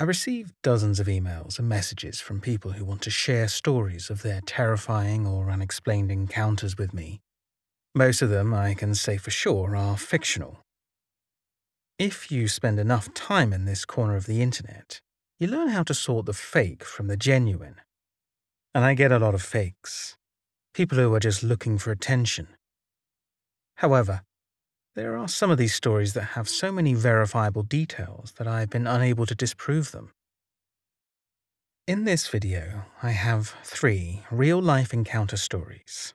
[0.00, 4.22] I receive dozens of emails and messages from people who want to share stories of
[4.22, 7.20] their terrifying or unexplained encounters with me.
[7.94, 10.58] Most of them, I can say for sure, are fictional.
[11.96, 15.00] If you spend enough time in this corner of the internet,
[15.38, 17.76] you learn how to sort the fake from the genuine.
[18.74, 20.16] And I get a lot of fakes.
[20.74, 22.48] People who are just looking for attention.
[23.76, 24.22] However,
[24.94, 28.86] there are some of these stories that have so many verifiable details that I've been
[28.86, 30.12] unable to disprove them.
[31.86, 36.14] In this video, I have three real-life encounter stories.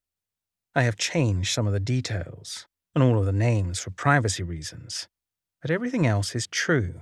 [0.76, 5.08] I have changed some of the details and all of the names for privacy reasons,
[5.62, 7.02] but everything else is true.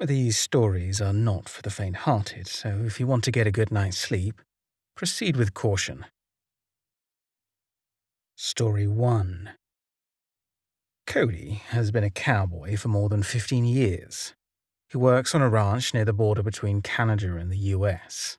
[0.00, 3.70] These stories are not for the faint-hearted, so if you want to get a good
[3.70, 4.40] night's sleep,
[4.96, 6.06] proceed with caution.
[8.36, 9.50] Story 1
[11.08, 14.34] Cody has been a cowboy for more than 15 years.
[14.90, 18.36] He works on a ranch near the border between Canada and the US.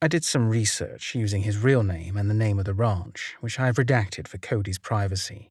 [0.00, 3.60] I did some research using his real name and the name of the ranch, which
[3.60, 5.50] I've redacted for Cody's privacy.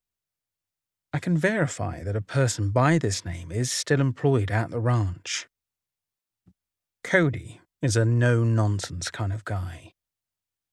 [1.13, 5.47] I can verify that a person by this name is still employed at the ranch.
[7.03, 9.93] Cody is a no nonsense kind of guy.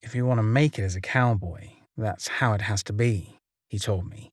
[0.01, 3.39] If you want to make it as a cowboy, that's how it has to be,
[3.69, 4.33] he told me.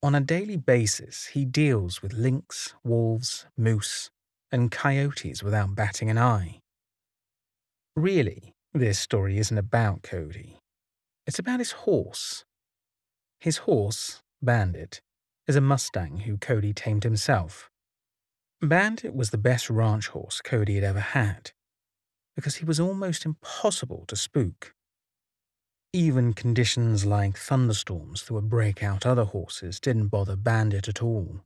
[0.00, 4.10] On a daily basis, he deals with lynx, wolves, moose,
[4.52, 6.60] and coyotes without batting an eye.
[7.96, 10.60] Really, this story isn't about Cody.
[11.26, 12.44] It's about his horse.
[13.40, 15.00] His horse, Bandit,
[15.48, 17.68] is a Mustang who Cody tamed himself.
[18.62, 21.50] Bandit was the best ranch horse Cody had ever had,
[22.36, 24.74] because he was almost impossible to spook.
[25.94, 31.40] Even conditions like thunderstorms that would break out other horses didn't bother Bandit at all.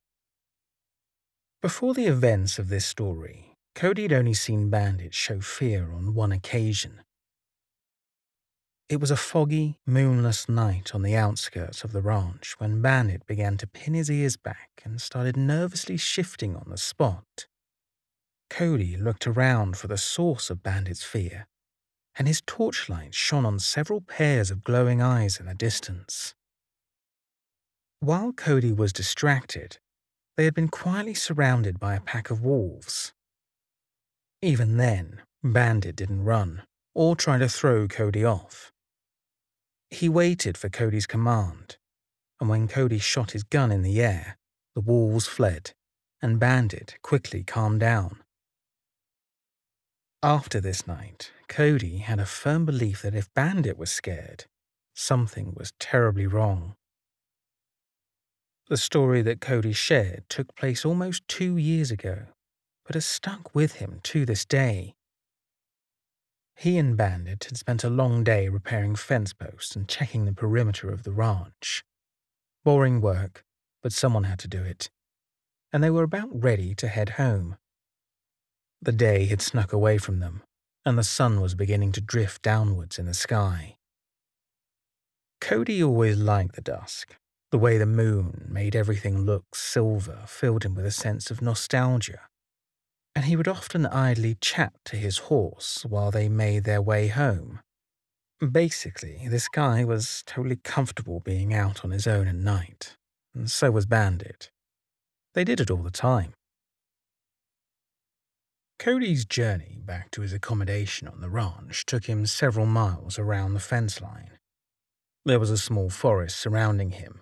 [1.60, 6.32] Before the events of this story, Cody had only seen Bandit show fear on one
[6.32, 7.02] occasion.
[8.88, 13.56] It was a foggy, moonless night on the outskirts of the ranch when Bandit began
[13.58, 17.46] to pin his ears back and started nervously shifting on the spot.
[18.50, 21.46] Cody looked around for the source of Bandit's fear
[22.18, 26.34] and his torchlight shone on several pairs of glowing eyes in the distance.
[28.00, 29.78] While Cody was distracted,
[30.36, 33.12] they had been quietly surrounded by a pack of wolves.
[34.40, 36.62] Even then, Bandit didn't run
[36.94, 38.72] or try to throw Cody off.
[39.90, 41.76] He waited for Cody's command,
[42.40, 44.38] and when Cody shot his gun in the air,
[44.74, 45.72] the wolves fled,
[46.20, 48.22] and Bandit quickly calmed down.
[50.22, 54.46] After this night, Cody had a firm belief that if Bandit was scared,
[54.94, 56.76] something was terribly wrong.
[58.70, 62.28] The story that Cody shared took place almost two years ago,
[62.86, 64.94] but has stuck with him to this day.
[66.56, 70.90] He and Bandit had spent a long day repairing fence posts and checking the perimeter
[70.90, 71.84] of the ranch.
[72.64, 73.44] Boring work,
[73.82, 74.88] but someone had to do it,
[75.70, 77.58] and they were about ready to head home.
[78.80, 80.44] The day had snuck away from them,
[80.84, 83.76] and the sun was beginning to drift downwards in the sky.
[85.40, 87.16] Cody always liked the dusk.
[87.50, 92.20] The way the moon made everything look silver filled him with a sense of nostalgia.
[93.14, 97.60] And he would often idly chat to his horse while they made their way home.
[98.40, 102.96] Basically, this guy was totally comfortable being out on his own at night,
[103.34, 104.50] and so was Bandit.
[105.34, 106.32] They did it all the time.
[108.82, 113.60] Cody's journey back to his accommodation on the ranch took him several miles around the
[113.60, 114.32] fence line.
[115.24, 117.20] There was a small forest surrounding him,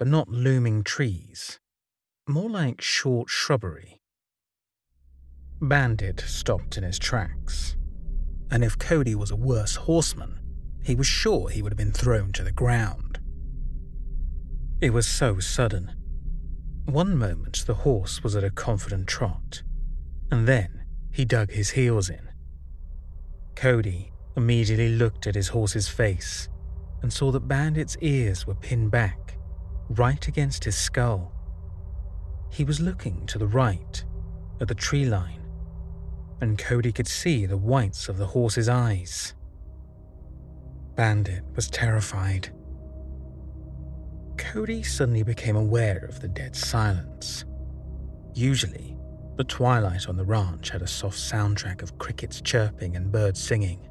[0.00, 1.60] but not looming trees,
[2.28, 4.00] more like short shrubbery.
[5.62, 7.76] Bandit stopped in his tracks,
[8.50, 10.40] and if Cody was a worse horseman,
[10.82, 13.20] he was sure he would have been thrown to the ground.
[14.80, 15.94] It was so sudden.
[16.86, 19.62] One moment the horse was at a confident trot,
[20.32, 20.79] and then
[21.12, 22.28] he dug his heels in.
[23.56, 26.48] Cody immediately looked at his horse's face
[27.02, 29.36] and saw that Bandit's ears were pinned back,
[29.90, 31.32] right against his skull.
[32.50, 34.04] He was looking to the right,
[34.60, 35.42] at the tree line,
[36.40, 39.34] and Cody could see the whites of the horse's eyes.
[40.94, 42.50] Bandit was terrified.
[44.36, 47.44] Cody suddenly became aware of the dead silence.
[48.34, 48.89] Usually,
[49.40, 53.88] the twilight on the ranch had a soft soundtrack of crickets chirping and birds singing.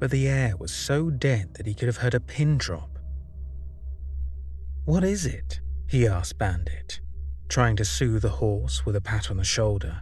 [0.00, 2.98] But the air was so dead that he could have heard a pin drop.
[4.86, 5.60] What is it?
[5.86, 7.00] he asked Bandit.
[7.48, 10.00] trying to soothe the horse with a pat on the shoulder.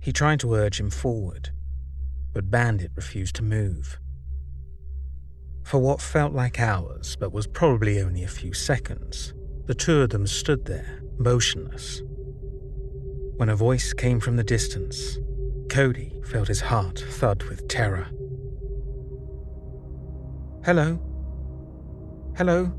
[0.00, 1.50] He tried to urge him forward,
[2.32, 4.00] but Bandit refused to move.
[5.62, 9.32] For what felt like hours, but was probably only a few seconds,
[9.66, 12.02] the two of them stood there, motionless.
[13.40, 15.18] When a voice came from the distance,
[15.70, 18.06] Cody felt his heart thud with terror.
[20.62, 21.00] Hello?
[22.36, 22.70] Hello?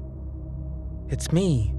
[1.09, 1.73] It's me.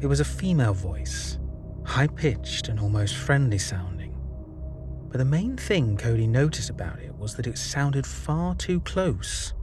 [0.00, 1.38] It was a female voice,
[1.84, 4.18] high pitched and almost friendly sounding.
[5.08, 9.54] But the main thing Cody noticed about it was that it sounded far too close.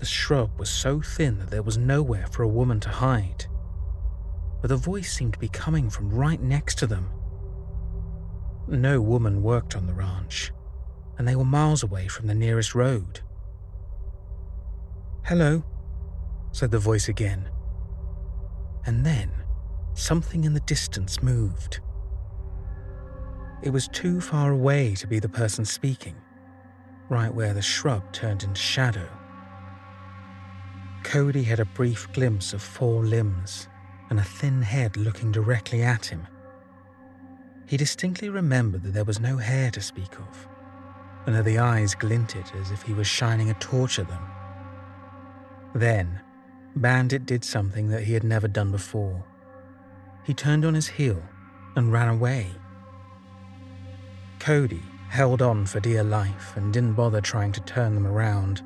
[0.00, 3.46] The shrub was so thin that there was nowhere for a woman to hide.
[4.60, 7.10] But the voice seemed to be coming from right next to them.
[8.66, 10.52] No woman worked on the ranch,
[11.16, 13.20] and they were miles away from the nearest road.
[15.24, 15.64] Hello,
[16.52, 17.48] said the voice again.
[18.84, 19.30] And then
[19.94, 21.80] something in the distance moved.
[23.62, 26.16] It was too far away to be the person speaking,
[27.08, 29.08] right where the shrub turned into shadow.
[31.04, 33.68] Cody had a brief glimpse of four limbs
[34.10, 36.26] and a thin head looking directly at him.
[37.66, 40.48] He distinctly remembered that there was no hair to speak of,
[41.26, 44.22] and that the eyes glinted as if he was shining a torch at them.
[45.74, 46.20] Then,
[46.74, 49.24] Bandit did something that he had never done before.
[50.24, 51.22] He turned on his heel
[51.76, 52.52] and ran away.
[54.38, 58.62] Cody held on for dear life and didn't bother trying to turn them around.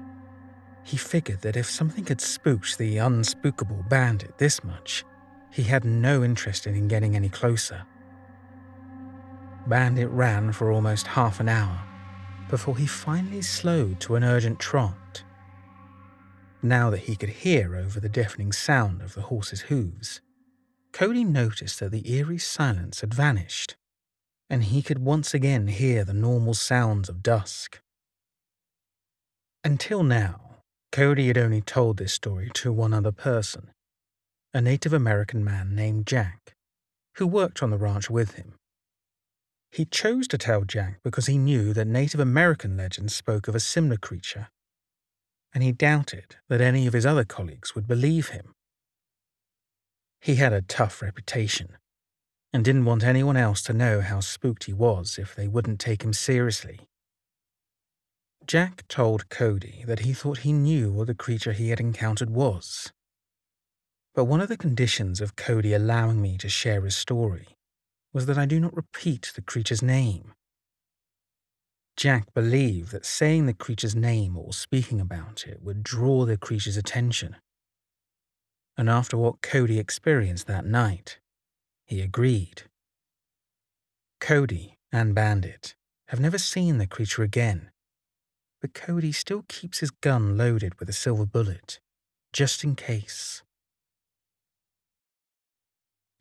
[0.85, 5.05] He figured that if something had spooked the unspookable bandit this much,
[5.53, 7.85] he had no interest in getting any closer.
[9.67, 11.83] Bandit ran for almost half an hour
[12.49, 15.23] before he finally slowed to an urgent trot.
[16.63, 20.21] Now that he could hear over the deafening sound of the horse's hooves,
[20.93, 23.77] Cody noticed that the eerie silence had vanished,
[24.51, 27.81] and he could once again hear the normal sounds of dusk.
[29.65, 30.59] Until now,
[30.91, 33.71] Cody had only told this story to one other person,
[34.55, 36.55] a Native American man named Jack,
[37.17, 38.55] who worked on the ranch with him.
[39.71, 43.61] He chose to tell Jack because he knew that Native American legends spoke of a
[43.61, 44.49] similar creature,
[45.55, 48.53] and he doubted that any of his other colleagues would believe him.
[50.21, 51.79] He had a tough reputation,
[52.53, 56.05] and didn't want anyone else to know how spooked he was if they wouldn't take
[56.05, 56.81] him seriously.
[58.47, 62.93] Jack told Cody that he thought he knew what the creature he had encountered was.
[64.15, 67.49] But one of the conditions of Cody allowing me to share his story
[68.13, 70.35] was that I do not repeat the creature's name.
[71.97, 76.77] Jack believed that saying the creature's name or speaking about it would draw the creature's
[76.77, 77.37] attention.
[78.77, 81.19] And after what Cody experienced that night,
[81.87, 82.63] he agreed.
[84.21, 85.75] Cody and Bandit
[86.09, 87.71] have never seen the creature again,
[88.61, 91.81] but Cody still keeps his gun loaded with a silver bullet,
[92.33, 93.43] just in case.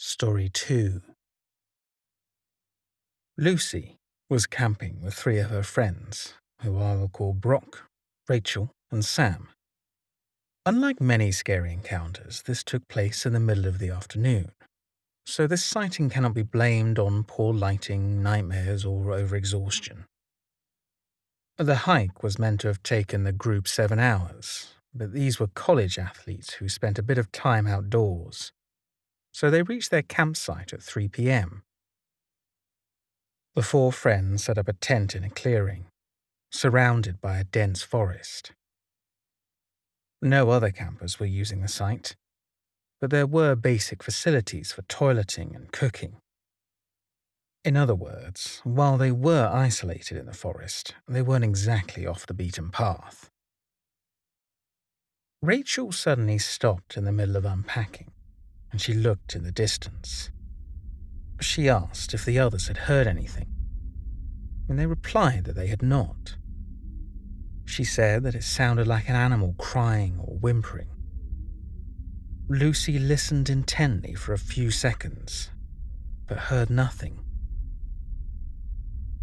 [0.03, 0.99] Story 2
[3.37, 3.97] Lucy
[4.31, 6.33] was camping with three of her friends,
[6.63, 7.83] who I will call Brock,
[8.27, 9.49] Rachel, and Sam.
[10.65, 14.53] Unlike many scary encounters, this took place in the middle of the afternoon,
[15.27, 20.05] so this sighting cannot be blamed on poor lighting, nightmares, or overexhaustion.
[21.59, 25.99] The hike was meant to have taken the group seven hours, but these were college
[25.99, 28.51] athletes who spent a bit of time outdoors,
[29.31, 31.63] so they reached their campsite at 3 p.m.
[33.55, 35.85] The four friends set up a tent in a clearing,
[36.51, 38.53] surrounded by a dense forest.
[40.21, 42.15] No other campers were using the site,
[42.99, 46.17] but there were basic facilities for toileting and cooking.
[47.63, 52.33] In other words, while they were isolated in the forest, they weren't exactly off the
[52.33, 53.29] beaten path.
[55.41, 58.11] Rachel suddenly stopped in the middle of unpacking,
[58.71, 60.29] and she looked in the distance.
[61.39, 63.47] She asked if the others had heard anything,
[64.69, 66.35] and they replied that they had not.
[67.65, 70.89] She said that it sounded like an animal crying or whimpering.
[72.49, 75.49] Lucy listened intently for a few seconds,
[76.27, 77.19] but heard nothing.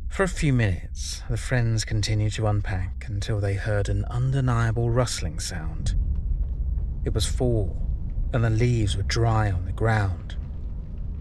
[0.09, 5.39] For a few minutes, the friends continued to unpack until they heard an undeniable rustling
[5.39, 5.95] sound.
[7.05, 7.88] It was fall,
[8.33, 10.37] and the leaves were dry on the ground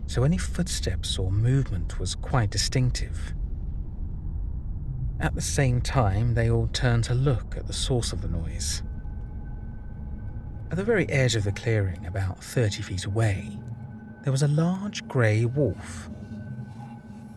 [0.08, 3.34] so any footsteps or movement was quite distinctive.
[5.20, 8.84] At the same time, they all turned to look at the source of the noise.
[10.72, 13.60] At the very edge of the clearing, about 30 feet away,
[14.24, 16.10] there was a large grey wolf.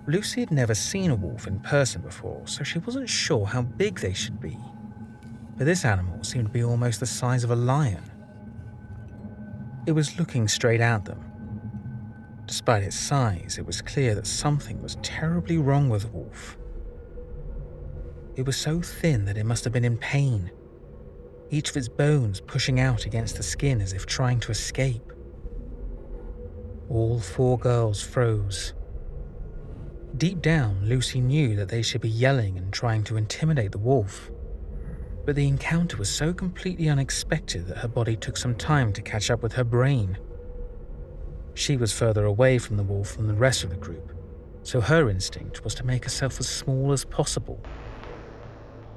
[0.06, 3.98] Lucy had never seen a wolf in person before, so she wasn't sure how big
[3.98, 4.56] they should be.
[5.56, 8.02] But this animal seemed to be almost the size of a lion.
[9.90, 11.20] It was looking straight at them.
[12.46, 16.56] Despite its size, it was clear that something was terribly wrong with wolf.
[18.36, 20.52] It was so thin that it must have been in pain,
[21.50, 25.12] each of its bones pushing out against the skin as if trying to escape.
[26.88, 28.74] All four girls froze.
[30.16, 34.30] Deep down, Lucy knew that they should be yelling and trying to intimidate the wolf.
[35.30, 39.30] But the encounter was so completely unexpected that her body took some time to catch
[39.30, 40.18] up with her brain.
[41.54, 44.12] She was further away from the wolf than the rest of the group,
[44.64, 47.62] so her instinct was to make herself as small as possible.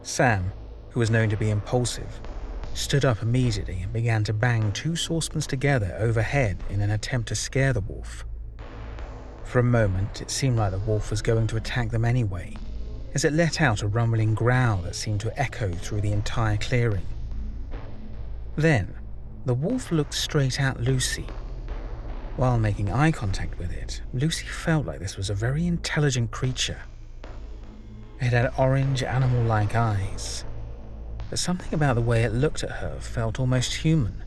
[0.02, 0.52] Sam,
[0.90, 2.20] who was known to be impulsive,
[2.74, 7.36] stood up immediately and began to bang two saucepans together overhead in an attempt to
[7.36, 8.26] scare the wolf.
[9.44, 12.56] For a moment, it seemed like the wolf was going to attack them anyway,
[13.14, 17.06] as it let out a rumbling growl that seemed to echo through the entire clearing.
[18.56, 18.94] Then,
[19.46, 21.28] the wolf looked straight at Lucy.
[22.36, 26.80] While making eye contact with it, Lucy felt like this was a very intelligent creature.
[28.20, 30.46] It had orange animal like eyes,
[31.30, 34.24] but something about the way it looked at her felt almost human.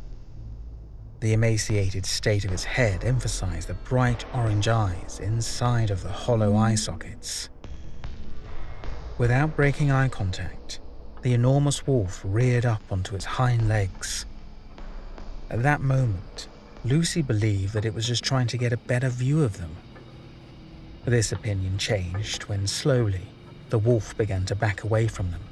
[1.21, 6.55] The emaciated state of its head emphasized the bright orange eyes inside of the hollow
[6.55, 7.49] eye sockets.
[9.18, 10.78] Without breaking eye contact,
[11.23, 14.26] the enormous wolf reared up onto its hind legs.
[15.49, 16.49] At that moment,
[16.85, 19.75] Lucy believed that it was just trying to get a better view of them.
[21.06, 23.23] This opinion changed when slowly
[23.70, 25.44] the wolf began to back away from them,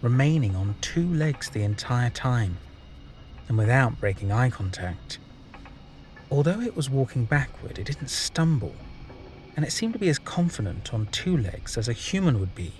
[0.00, 2.56] remaining on two legs the entire time
[3.46, 5.18] and without breaking eye contact.
[6.30, 8.74] Although it was walking backward, it didn't stumble
[9.60, 12.72] and it seemed to be as confident on two legs as a human would be.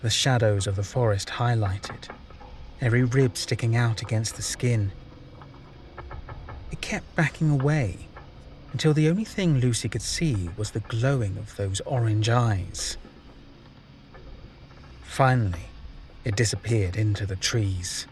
[0.00, 2.08] The shadows of the forest highlighted,
[2.80, 4.92] every rib sticking out against the skin.
[6.70, 8.06] It kept backing away
[8.72, 12.96] until the only thing Lucy could see was the glowing of those orange eyes.
[15.02, 15.70] Finally,
[16.24, 18.06] it disappeared into the trees.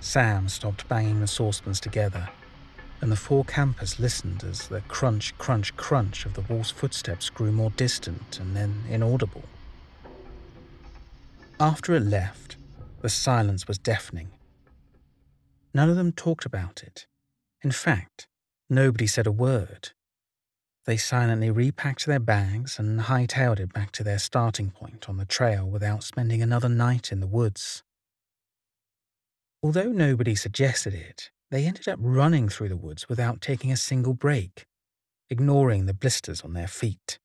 [0.00, 2.30] Sam stopped banging the saucepans together
[3.02, 7.50] and the four campers listened as the crunch, crunch, crunch of the wolf's footsteps grew
[7.50, 9.42] more distant and then inaudible.
[11.58, 12.56] After it left,
[13.00, 14.30] the silence was deafening.
[15.74, 17.06] None of them talked about it.
[17.62, 18.28] In fact,
[18.70, 19.90] nobody said a word.
[20.84, 25.24] They silently repacked their bags and hightailed it back to their starting point on the
[25.24, 27.82] trail without spending another night in the woods.
[29.60, 34.14] Although nobody suggested it, they ended up running through the woods without taking a single
[34.14, 34.64] break,
[35.28, 37.18] ignoring the blisters on their feet.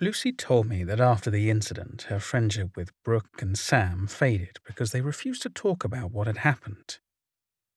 [0.00, 4.90] Lucy told me that after the incident, her friendship with Brooke and Sam faded because
[4.90, 6.98] they refused to talk about what had happened.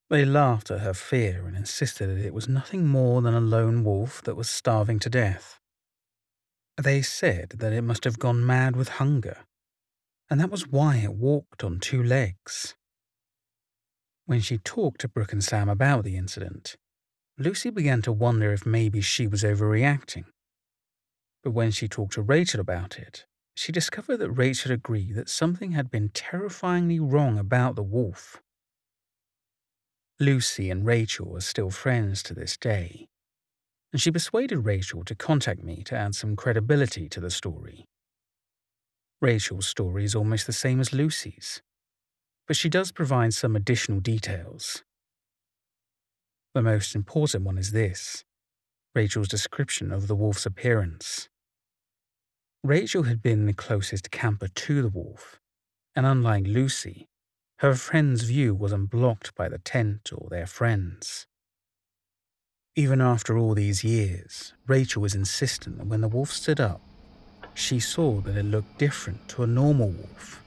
[0.10, 3.84] They laughed at her fear and insisted that it was nothing more than a lone
[3.84, 5.60] wolf that was starving to death.
[6.82, 9.40] They said that it must have gone mad with hunger,
[10.30, 12.76] and that was why it walked on two legs.
[14.25, 16.75] When she talked to Brooke and Sam about the incident,
[17.38, 20.25] Lucy began to wonder if maybe she was overreacting.
[21.44, 25.72] But when she talked to Rachel about it, she discovered that Rachel agreed that something
[25.72, 28.41] had been terrifyingly wrong about the wolf.
[30.20, 33.08] Lucy and Rachel are still friends to this day,
[33.91, 37.86] and she persuaded Rachel to contact me to add some credibility to the story.
[39.22, 41.62] Rachel's story is almost the same as Lucy's,
[42.48, 44.84] but she does provide some additional details.
[46.54, 48.24] The most important one is this
[48.94, 51.28] Rachel's description of the wolf's appearance.
[52.64, 55.40] Rachel had been the closest camper to the wolf,
[55.96, 57.10] and unlike Lucy,
[57.60, 61.28] her friend's view wasn't blocked by the tent or their friends.
[62.75, 66.82] Even after all these years, Rachel was insistent that when the wolf stood up,
[67.54, 70.42] she saw that it looked different to a normal wolf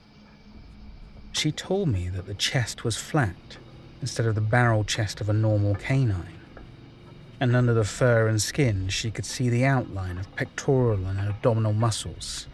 [1.31, 3.57] she told me that the chest was flat
[4.01, 6.39] instead of the barrel chest of a normal canine.
[7.39, 11.73] And under the fur and skin, she could see the outline of pectoral and abdominal
[11.73, 12.47] muscles.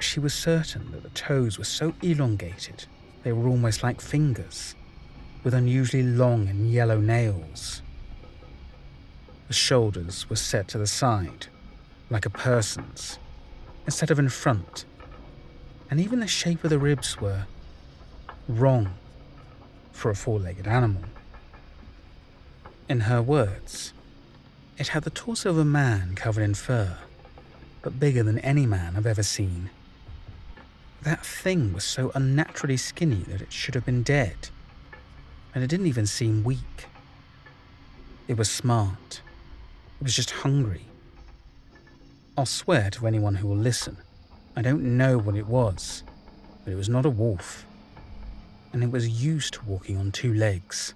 [0.00, 2.86] She was certain that the toes were so elongated
[3.22, 4.74] they were almost like fingers,
[5.44, 7.82] with unusually long and yellow nails.
[9.48, 11.48] The shoulders were set to the side,
[12.10, 13.18] like a person's,
[13.86, 14.84] instead of in front,
[15.90, 17.46] and even the shape of the ribs were
[18.48, 18.94] wrong
[19.92, 21.02] for a four legged animal.
[22.88, 23.92] In her words,
[24.78, 26.96] it had the torso of a man covered in fur,
[27.82, 29.70] but bigger than any man I've ever seen.
[31.02, 34.48] That thing was so unnaturally skinny that it should have been dead,
[35.54, 36.86] and it didn't even seem weak.
[38.26, 39.20] It was smart.
[40.00, 40.86] It was just hungry.
[42.36, 43.98] I'll swear to anyone who will listen,
[44.56, 46.04] I don't know what it was,
[46.64, 47.64] but it was not a wolf,
[48.72, 50.94] and it was used to walking on two legs.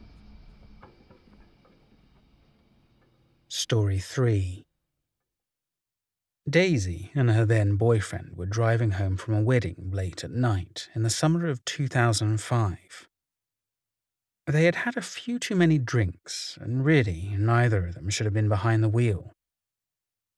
[3.48, 4.62] Story 3
[6.48, 11.02] Daisy and her then boyfriend were driving home from a wedding late at night in
[11.02, 13.08] the summer of 2005.
[14.46, 18.34] They had had a few too many drinks, and really neither of them should have
[18.34, 19.32] been behind the wheel.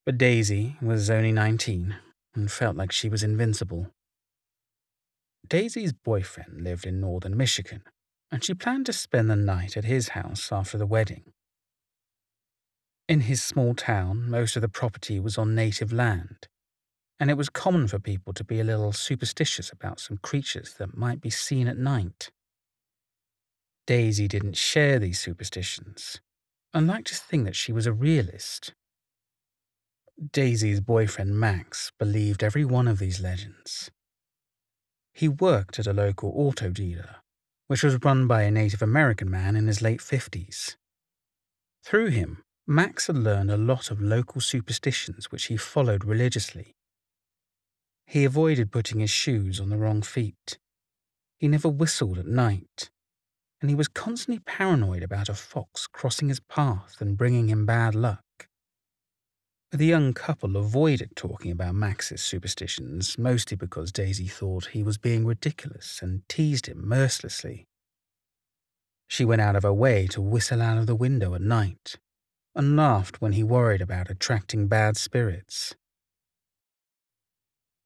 [0.05, 1.97] But Daisy was only 19
[2.35, 3.91] and felt like she was invincible.
[5.47, 7.83] Daisy's boyfriend lived in northern Michigan,
[8.31, 11.33] and she planned to spend the night at his house after the wedding.
[13.09, 16.49] In his small town, most of the property was on native land,
[17.21, 20.97] and it was common for people to be a little superstitious about some creatures that
[20.97, 22.31] might be seen at night.
[23.87, 26.21] Daisy didn't share these superstitions
[26.73, 28.73] and liked to think that she was a realist.
[30.33, 33.91] Daisy's boyfriend Max believed every one of these legends.
[35.15, 37.17] He worked at a local auto dealer,
[37.69, 40.75] which was run by a Native American man in his late 50s.
[41.85, 46.75] Through him, Max had learned a lot of local superstitions which he followed religiously.
[48.07, 50.59] He avoided putting his shoes on the wrong feet.
[51.39, 52.91] He never whistled at night.
[53.61, 57.95] And he was constantly paranoid about a fox crossing his path and bringing him bad
[57.95, 58.24] luck.
[59.75, 65.27] The young couple avoided talking about Max's superstitions, mostly because Daisy thought he was being
[65.27, 67.67] ridiculous and teased him mercilessly.
[69.09, 71.97] She went out of her way to whistle out of the window at night,
[72.55, 75.75] and laughed when he worried about attracting bad spirits.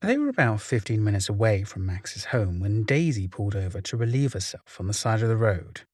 [0.03, 4.35] They were about 15 minutes away from Max's home when Daisy pulled over to relieve
[4.35, 5.87] herself on the side of the road.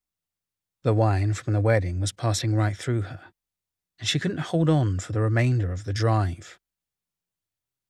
[0.83, 3.21] The wine from the wedding was passing right through her,
[3.99, 6.59] and she couldn't hold on for the remainder of the drive.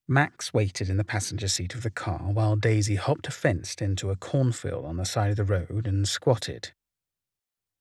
[0.06, 4.10] Max waited in the passenger seat of the car while Daisy hopped a fence into
[4.10, 6.72] a cornfield on the side of the road and squatted.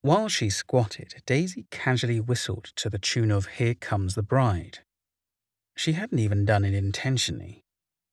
[0.01, 4.79] While she squatted, Daisy casually whistled to the tune of Here Comes the Bride.
[5.75, 7.63] She hadn't even done it intentionally.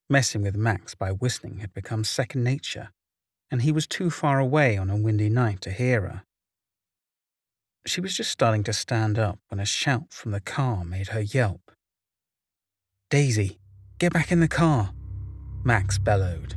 [0.09, 2.91] Messing with Max by whistling had become second nature,
[3.51, 6.23] and he was too far away on a windy night to hear her.
[7.91, 11.23] She was just starting to stand up when a shout from the car made her
[11.23, 11.73] yelp.
[13.11, 13.59] Daisy,
[13.99, 14.93] get back in the car,
[15.65, 16.55] Max bellowed.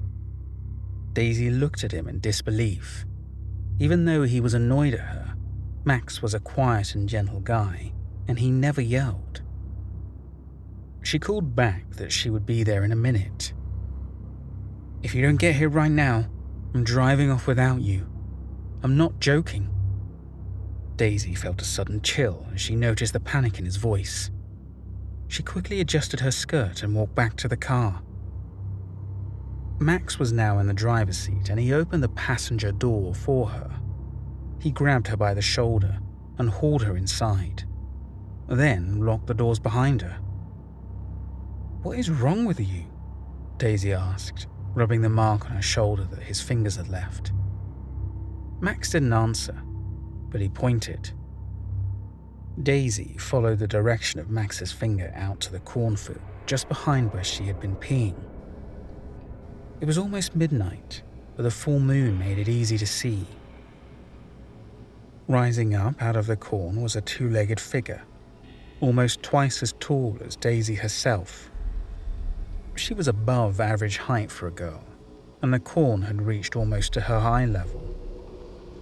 [1.13, 3.03] Daisy looked at him in disbelief.
[3.79, 5.33] Even though he was annoyed at her,
[5.83, 7.93] Max was a quiet and gentle guy,
[8.27, 9.41] and he never yelled.
[11.01, 13.53] She called back that she would be there in a minute.
[15.01, 16.29] If you don't get here right now,
[16.75, 18.07] I'm driving off without you.
[18.83, 19.72] I'm not joking.
[20.95, 24.29] Daisy felt a sudden chill as she noticed the panic in his voice.
[25.27, 28.01] She quickly adjusted her skirt and walked back to the car.
[29.79, 33.79] Max was now in the driver's seat and he opened the passenger door for her.
[34.59, 35.97] He grabbed her by the shoulder
[36.37, 37.63] and hauled her inside,
[38.47, 40.19] then locked the doors behind her.
[41.81, 42.85] What is wrong with you?
[43.57, 47.31] Daisy asked, rubbing the mark on her shoulder that his fingers had left.
[48.61, 49.62] Max didn't answer,
[50.33, 51.11] but he pointed.
[52.61, 57.43] Daisy followed the direction of Max's finger out to the cornfield just behind where she
[57.43, 58.15] had been peeing.
[59.79, 61.03] It was almost midnight,
[61.35, 63.27] but the full moon made it easy to see.
[65.27, 68.01] Rising up out of the corn was a two legged figure,
[68.81, 71.51] almost twice as tall as Daisy herself.
[72.75, 74.83] She was above average height for a girl,
[75.43, 77.92] and the corn had reached almost to her eye level.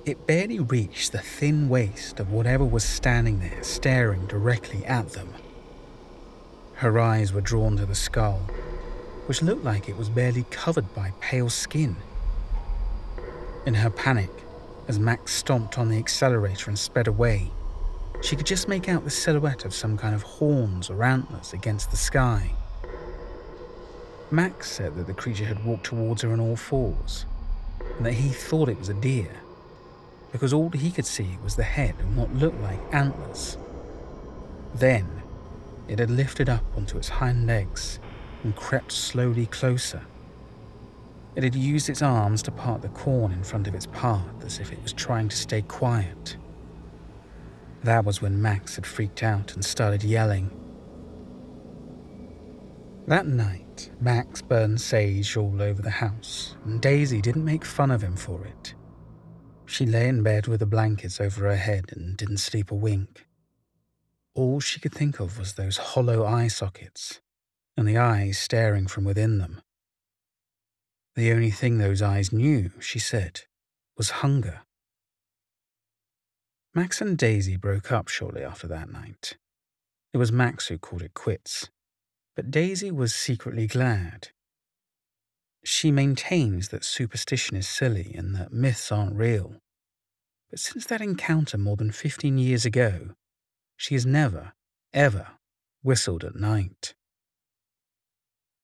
[0.03, 5.35] It barely reached the thin waist of whatever was standing there staring directly at them.
[6.75, 8.39] Her eyes were drawn to the skull,
[9.27, 11.97] which looked like it was barely covered by pale skin.
[13.67, 14.31] In her panic,
[14.87, 17.51] as Max stomped on the accelerator and sped away,
[18.23, 21.91] she could just make out the silhouette of some kind of horns or antlers against
[21.91, 22.49] the sky.
[24.31, 27.27] Max said that the creature had walked towards her on all fours,
[27.97, 29.29] and that he thought it was a deer,
[30.31, 33.57] because all he could see was the head and what looked like antlers.
[34.73, 35.21] Then,
[35.87, 37.99] it had lifted up onto its hind legs
[38.43, 40.03] and crept slowly closer.
[41.35, 44.59] It had used its arms to part the corn in front of its path as
[44.59, 46.37] if it was trying to stay quiet.
[47.83, 50.51] That was when Max had freaked out and started yelling.
[53.07, 58.03] That night, Max burned sage all over the house, and Daisy didn't make fun of
[58.03, 58.75] him for it.
[59.71, 63.25] She lay in bed with the blankets over her head and didn't sleep a wink.
[64.35, 67.21] All she could think of was those hollow eye sockets,
[67.77, 69.61] and the eyes staring from within them.
[71.15, 73.43] The only thing those eyes knew, she said,
[73.97, 74.63] was hunger.
[76.75, 79.37] Max and Daisy broke up shortly after that night.
[80.11, 81.69] It was Max who called it quits,
[82.35, 84.31] but Daisy was secretly glad.
[85.63, 89.61] She maintains that superstition is silly and that myths aren't real.
[90.49, 93.11] But since that encounter more than 15 years ago,
[93.77, 94.53] she has never,
[94.93, 95.27] ever
[95.81, 96.93] whistled at night.